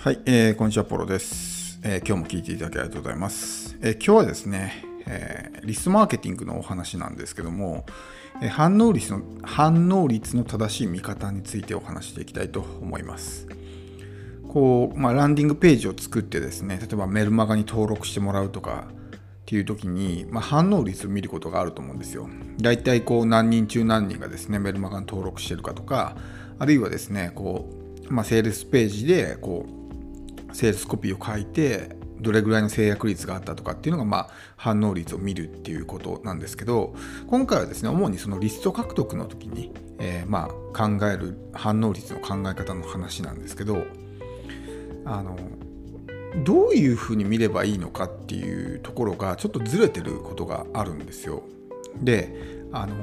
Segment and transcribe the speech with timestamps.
[0.00, 3.76] はい、えー、こんにちは、ポロです、えー、今日も聞いていただきありがとうございます。
[3.82, 7.84] えー、今日はですね、えー、リスマーケティングのお話なんですけども、
[8.40, 13.48] えー、反応率の反応率の正しい見方についてお話していきたいと思います。
[14.46, 18.86] こう、まあ、ランディングページを作ってですね、例えばメルマガに登録してもらうとか
[19.16, 22.30] っていう時に、まあ、反応率を見ることがあると思うんですよ。
[22.60, 26.16] だいたいこう何人中何人がですね、メルマガに登録してるかとか、
[26.60, 27.68] あるいはですね、こ
[28.08, 29.77] う、まあ、セールスページでこう
[30.52, 36.94] セールスコピーを書いてどれぐらいの制約率があったとかっていうのが、まあ、反応率を見るっていうことなんですけど
[37.28, 43.84] 今回はですね主にそのリスト獲得の時に、えー、まあ、考える反応率の考え方の話なんですけど
[45.04, 45.38] あの
[46.44, 51.42] どういうふうに見ればいいのかっていうところがちょっとずれてることがあるんですよ。
[52.02, 52.34] で
[52.72, 52.94] あの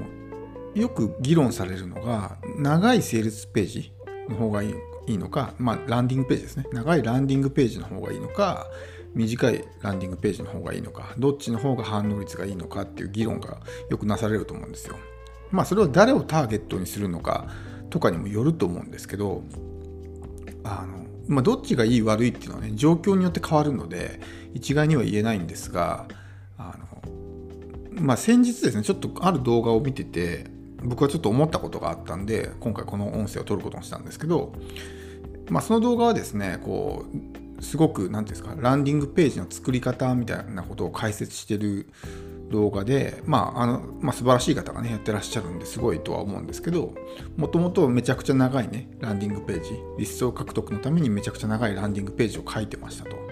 [0.76, 3.94] よく議論されるのが長いセールスページ
[4.30, 4.76] の方がいい
[5.08, 6.66] いいのか、まあ、ランディングページですね。
[6.72, 8.68] 長いランディングページの方がいいのか、
[9.14, 14.96] 短いランディングページの方がいいのか、どっちの方が反応率がいいのかっていう議論がよくなされると思うんですよ。
[15.52, 17.48] まあ、それは誰をターゲットにするのか
[17.90, 19.44] とかにもよると思うんですけど、
[20.64, 24.20] あのまあ、どっちがいい悪いっていうのはね、状況によって変わるので、
[24.54, 26.08] 一概には言えないんですが、
[26.58, 34.54] あのまあ、先日ですね、ちょっとある動画を見てて、僕はちょっと思ったことがあったんで今回この音声を撮ることにしたんですけど、
[35.50, 37.06] まあ、その動画はですねこ
[37.60, 41.88] うすごく何ていうんですかランディングページの作り方みたいなことを解説してる
[42.52, 46.94] 動画で、まああのまあ、素晴らしい方がねやってらっしゃるんですごいとは思うんですけど
[47.38, 53.25] もともとめちゃくちゃ長いねランディングページリスト獲得のためにめちゃくちゃ長いランディングページを書いてましたと。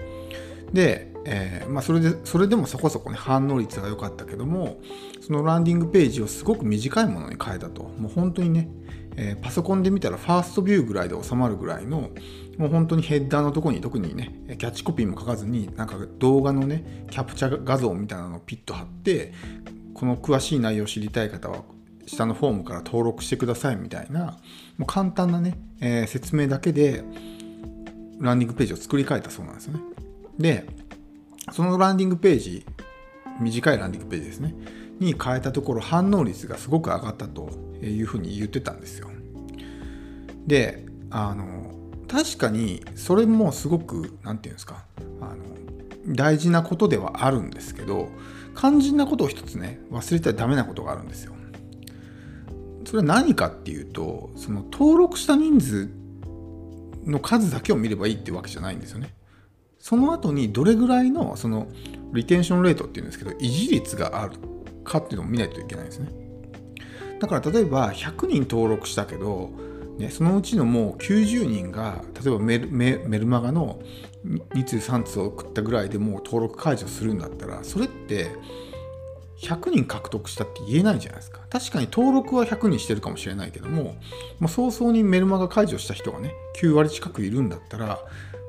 [0.72, 4.78] で、えー、まあ、それでそれでもそこそこね反応率が良かったけども
[5.20, 8.68] そのランディングページをすごく短いものに変えたともう本当にね、
[9.16, 12.10] えー、パソコンで見たらファーストビューぐらいで収まるぐらいの
[12.58, 19.32] もう本当にヘッダーのとこに特にねキャッチコピーも書かずになんか動画のねキャプチャ画像みたいなのをピッと貼って
[19.94, 21.62] この詳しい内容を知りたい方は
[22.06, 24.38] 下のフォームから登録してくださいみたいな
[24.76, 27.02] もう簡単なね、えー、説明だけで
[28.20, 29.80] ランディングページを作り変えたそうなんですよね。
[30.38, 30.66] で、
[31.52, 32.66] そのランディングページ、
[33.40, 34.54] 短いランディングページですね、
[35.00, 37.50] に変えたところ反応率がすごく上がったと
[37.82, 39.08] いうふうに言ってたんですよ。
[40.46, 41.74] で、あの、
[42.08, 44.84] 確かにそれもすごく、何て言うんですか、
[45.20, 48.08] あの、大事なことではあるんですけど、
[48.56, 51.34] 肝心なことを一つね、忘れてはダメなことがあるんですよ。
[52.84, 55.90] それは何かっていうと、その登録した人数
[57.06, 59.14] の数だけを見ればいいっていうわけじゃないんですよね。
[59.84, 61.68] その後にどれぐらいのその
[62.14, 64.38] リテンションレートっていうんですけど維持率がある
[64.82, 66.08] かっていうのを見ないといけないんですね
[67.20, 69.50] だから例えば100人登録したけど、
[69.98, 73.78] ね、そのうちのもう90人が例えばメルメメルマガの
[74.24, 78.30] 2通3通を送ったぐらいでもう登録解除するんだったらそれって
[79.36, 81.40] 100人獲得したって言えないじゃないですか。
[81.50, 83.96] 確かに登録は100人してるかもしれないけども、
[84.38, 87.98] もう早々にメルマガ解除した人がね、9割近くいるんだったら、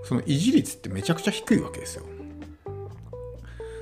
[0.06, 2.06] その維持率ってめちゃくちゃ低いわけですよ。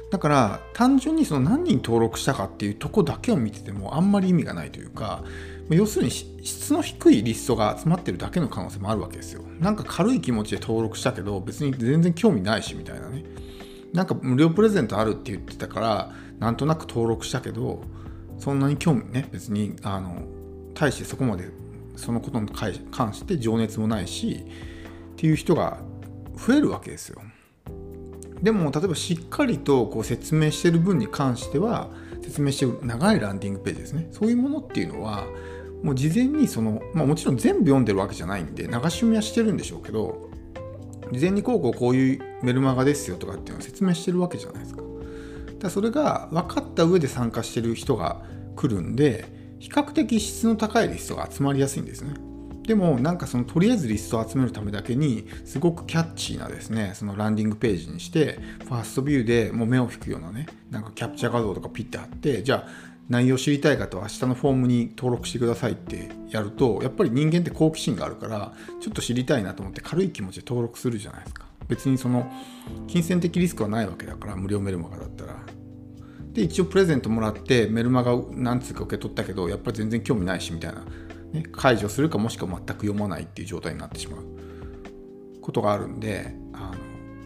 [0.09, 5.23] だから単純にその何人登録したかっていうとこだけを見ててもあんまり意味がないというか
[5.71, 9.41] 要するに質の低いリストが集まってるだけの可能性もあるわけですよ。
[9.59, 13.25] なんか軽い気持ちで登録したけど別に全然興味ないしみたいなね。
[13.91, 17.81] なんか無料プレゼントあるって言ってたからなんとなく登録したけど
[18.37, 20.23] そんなに興味ね別にあの
[20.73, 21.49] 対してそこまで
[21.95, 22.49] そのことに
[22.91, 24.45] 関して情熱もないし
[25.13, 25.79] っていう人が
[26.35, 27.21] 増えるわけですよ。
[28.41, 31.89] でも例えばしっかりとこう説明してる分に関しては
[32.21, 35.25] 説明してる長いランディングページですねそういうものっていうのは
[35.81, 40.29] もう事前にその、まあ、もちろん全部読んでるわけじゃないんで流し読みはしてるんでしょうけど
[41.11, 44.83] 事前にこうこうこういうメルマガですよとかっていうのを説明してるわけじゃないですか。
[45.59, 48.21] だそれが分かった上で参加してる人が
[48.55, 49.25] 来るんで
[49.59, 52.13] 比較的質の高いリストが集まりやすいんですね。
[52.63, 71.45] でもなんかそのとりあえずリストを集めるためだけにすごくキャッチーなですねそのランディングページにしてファーストビューでもう目を引くようなねなんかキャプチャー画像とかピッて貼ってじゃあ内容知りたい方は下のフォームに登録してくださいってやるとやっぱり人間って好奇心があるからちょっと知りたいなと思って軽い気持ちで登録するじゃないですか。
[71.67, 72.31] 別にその
[72.87, 75.35] 金銭的リスクはないわけだから無料メルマガだったら。
[76.31, 80.83] で一応プレゼントもらってメルマガ何通か受け取ったけどやっぱり全然興味ないしみたいな。
[81.33, 84.23] ね、解除するかもしくは全く読まないっていう状態になってしまう
[85.41, 86.75] ことがあるんであの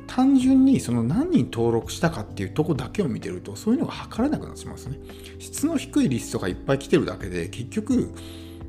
[0.08, 4.98] 単純にその何人登録したかっていうとこだけを見てるとそういうのが測れなくなってしまうんですね
[5.40, 8.14] 質の低いリストがいっぱい来てるだけで結局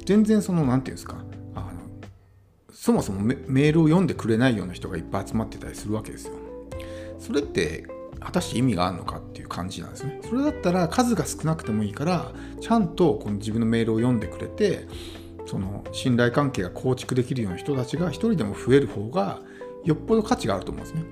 [0.04, 1.24] 全然その何て言うんですか
[1.54, 1.80] あの
[2.72, 6.34] そもそもメールを読んでくれないような人がいっぱい集まってたりするわけですよ。
[7.18, 7.86] それって
[8.20, 10.20] 果たして意味があるのかっていう感じなんですね。
[10.22, 14.86] それだったら数が少なくてもいいからちゃんとこの自分のメールを読んでくれて
[15.48, 19.40] その信頼関係が構築できるような人たちが一人でも増える方が
[19.84, 21.04] よっぽど価値があると思うんですね。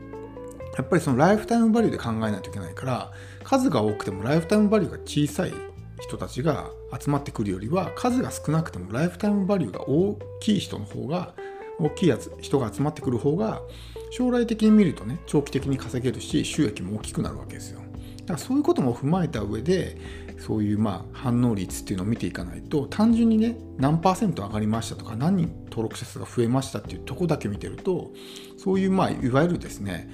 [0.76, 3.12] やっぱりそのライフタイムバリューで考えないといけないから
[3.44, 5.54] 数が多くてもライフタイムバリューが小さい
[6.00, 11.34] 人たちが集まってくるよりは数が少なくてもライフタイムバリューが大きい人の方が
[11.78, 13.62] 大きいやつ人が集まってくる方が
[14.10, 17.80] 将来的に見るとね長期的に稼げるし収益も大きくなるわけですよ
[18.26, 19.96] だからそういうことも踏まえた上で
[20.38, 28.12] そういうまあ反応率っていうのを見ていかないと単純にね何パーセント上がりましたとか何人登録者数が増えましたっていうとこだけ見てると
[28.58, 30.10] そういうまあいわゆるですね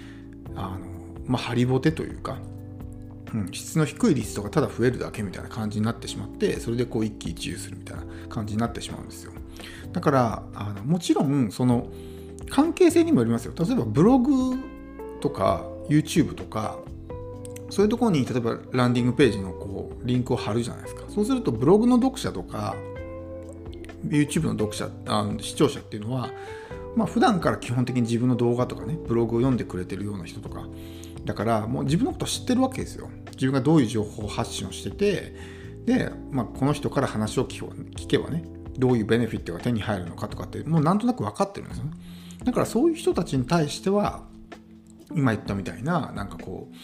[0.54, 0.86] あの
[1.26, 2.38] まあハリボテというか
[3.34, 9.32] うん、質の低いリストがただ増えるだけみたいな感じになってしまってそれでこう一喜一憂するみたいな感じになってしまうんですよ。
[9.92, 11.88] だからあのもちろんその
[12.50, 13.54] 関係性にもよりますよ。
[13.58, 14.56] 例えばブログ
[15.20, 16.78] とか YouTube とか
[17.72, 21.04] そういうところに例えばランディングページのこうリンクを貼るじゃないですか。
[21.08, 22.76] そうするとブログの読者とか
[24.06, 26.28] YouTube の読者あの視聴者っていうのは
[26.96, 30.66] まあ普段から基本的に自分の動画とかねブログを読んでくれてるような人とか。
[31.24, 33.08] だからもう自分のこと知ってるわけですよ。
[33.30, 35.34] 自分がどういう情報発信をしてて
[35.86, 38.44] で、まあ、この人から話を聞けばね
[38.76, 41.92] どういうベネフィットが手に入るのかとかってもうなんとなく分かってるんですよね。
[42.44, 44.24] だからそういう人たちに対しては
[45.14, 46.74] 今言ったみたいななんかこう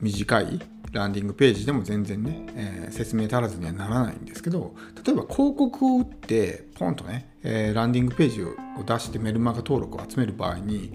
[0.00, 0.60] 短い
[0.92, 8.54] ランディングページでも全然ね、えー、説明足らずにはならないんですけど例えば広告を打ってポンとね、えー、ランディングページを
[8.84, 10.92] 出してメルマガ登録を集める場合に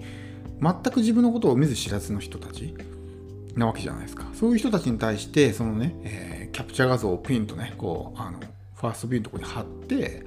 [0.60, 2.74] 全く自分のことを見ず知らずの人たち
[3.56, 4.26] なわけじゃないですか。
[4.32, 8.38] そういう人たちに対してそのね、えー、キャプチャー画像をピンとねこうあの
[8.76, 10.24] ファーストビューのとこに貼って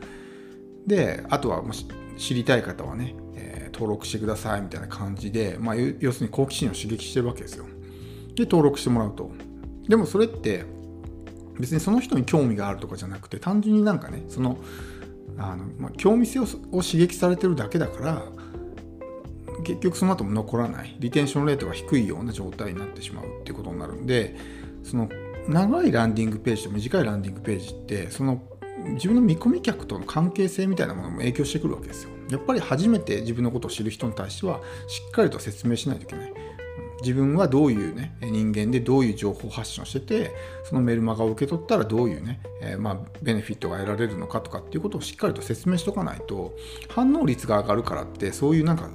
[0.86, 1.88] であとはもし
[2.18, 7.66] 知りたい方はね、え、登録してくださいみたいな感じで、まあ、要するに好奇心を刺激してるわけですよ。
[8.36, 9.32] で登録してもらうと
[9.88, 10.66] でもそれって
[11.60, 14.58] 別にその人に興味があるとかじゃなくて単純になんかねその
[15.38, 18.24] あの、まあ、興味性を刺激されてるだけだから
[19.64, 24.36] 結局その後も残らないリテンションレートが低いような状態になってしまうっていうことになるんで
[24.84, 25.10] その
[25.48, 28.42] 長いランディングページと短いランディングページってその
[28.94, 32.12] 自分の見込み客との関係性みたいなものも影響してくるわけですよ。
[32.30, 36.34] やっぱり初めて自分のことを知る人に対してはしっかりと説明しないといけない。
[37.06, 40.31] 自分はどういうね人間でどういう情報発信をしてて
[40.63, 46.56] そのメルマガを受け取ったらどういうね、えー、まあ、ベネフィットが得られるのかとかっていうことをしっかりと説明しとかないと
[46.90, 48.90] 反応率が上がるからってそういうなんか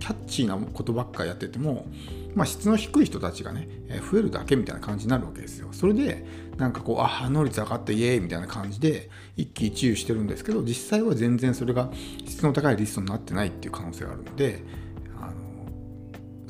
[0.00, 1.86] キャッチーなことばっかやってても、
[2.34, 5.68] まあ、質の低い人たちがね、え増えるだけみたいな感じになるわけですよ。
[5.72, 6.26] それで、
[6.58, 11.90] なんかこう、あ、反応率上がってイエーイみたいな感じで、一喜一憂してるんですけど、実際は全然それが
[12.26, 14.62] 質の高いリストになってないっていう可能性があるので、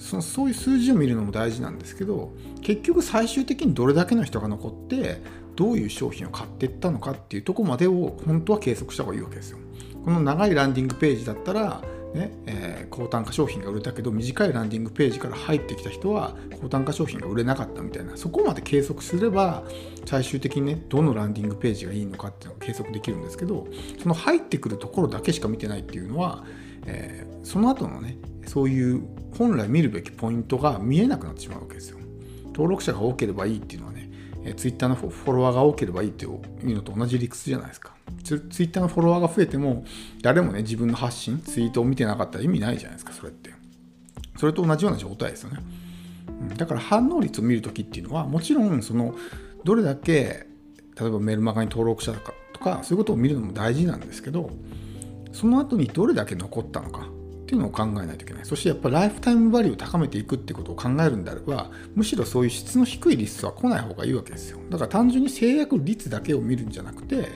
[0.04, 5.22] そのそういう数字を見るのも大事なんですけど、結局最終的にどれだけの人が残って、
[5.56, 9.58] どういう商品を買っていったのかっていうとこまでを本当は計測した方がいいわけですよ。
[10.04, 11.82] この長いランディングページだったら
[12.14, 19.64] ねえー、高単価商品が売れたけど短いランディングページから入ってきた人は高単価商品が売れなかったみたいなそこまで計測すれば
[20.06, 23.66] 最終的にねどのランディングページがいいのかっていうのを計測できるんですけど
[24.00, 26.44] その入ってくるところだけしか見てないっていうのは、
[26.86, 29.02] えー、その後のねそういう
[29.36, 31.98] 本来見るべきポイントが見えなくなってしまうわけですよ。
[32.46, 34.10] 登録者が多ければいいっていうのはね、
[34.44, 37.94] えー、Twitter のフォロワーが多ければいいっていうのと同じ理屈じゃないですか。
[38.22, 39.84] ツイッターのフォロワーが増えても、
[40.22, 43.50] 誰もね、自分の発信、ツイートを見てなかったら意味ないじゃないですか、それって。
[44.36, 45.58] それと同じような状態ですよね。
[46.56, 49.14] だから反応率を見るときっていうのは、もちろん、その、
[49.64, 50.46] どれだけ、
[50.98, 54.50] 例えばメルマガに登録者とか、とかそういうことを見るのも大事なんですけど、
[55.32, 57.08] その後にどれだけ残ったのか
[57.54, 58.44] っていうのを考えないといけない。
[58.44, 64.58] そしてやっぱライフタイムバリューを高めていくってことを考えるんであれば、むしろそういう質の低いリスは来ない方がいいわけですよ。
[64.70, 67.28] だから単純に制約率だけを見るんじゃなくて、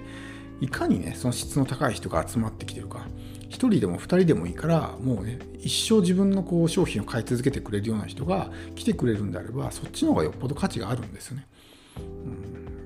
[0.60, 3.06] いかにねその質の高い人が集まってきてるか
[3.42, 11.46] 1人でも2人でもいいからもうね一生自分のこう商品を買い続けてくれるような人が来てくれるんであればそっちの方がよっぽど価値があるんですよね、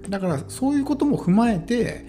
[0.05, 2.07] うん、だからそういうことも踏まえて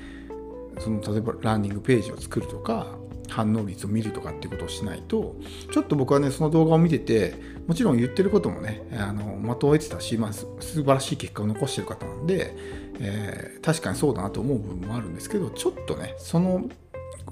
[0.79, 2.87] その例えばランディングページを作るとか
[3.29, 5.35] 反応率を見るとかっていうことをしないと
[5.71, 7.35] ちょっと僕はねその動画を見てて
[7.67, 12.53] もちろん言ってることもねあの的を得てたし、まあ、素晴らしい結果を残してる方なんで、
[12.99, 16.69] えー、確かにそうだなと思う部分もあるんですけどちょっとねその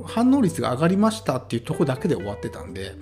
[0.06, 2.94] 反応率が上がりましたっていうとこだけで終わってたんで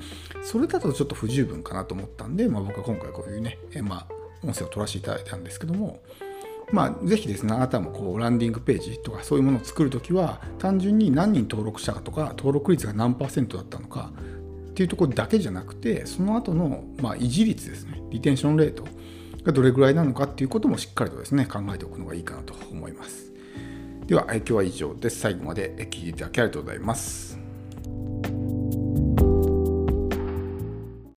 [0.44, 6.00] それだとちょっと不十分かなと思ったんで、まあ、僕は今回こういうね、え、まあ音声を取らせていただいたんですけども
[6.72, 14.12] まあ、ぜひですね、あなたもこうランディングページとかそういうものを作るときは、単純に何人登録したかとか、登録率が何パーセントだったのか
[14.72, 18.86] っていうところだけじゃなくて、その後のまあ維持率ですね、リテンションレート
[19.44, 23.32] がどれぐらいなのかっていうこともしっかりとですね、考えておくのがいいかなと思います。
[24.06, 25.20] では、今日は以上です。
[25.20, 27.39] 最後まで聞いていただきありがとうございます。